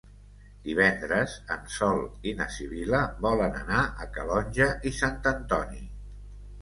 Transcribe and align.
Divendres 0.67 1.35
en 1.55 1.67
Sol 1.73 2.01
i 2.31 2.33
na 2.41 2.47
Sibil·la 2.57 3.03
volen 3.29 3.61
anar 3.63 3.83
a 3.85 4.09
Calonge 4.17 4.71
i 4.89 4.95
Sant 5.03 5.21
Antoni. 5.37 5.85